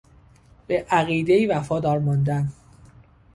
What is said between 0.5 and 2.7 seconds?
به عقیدهای وفادار ماندن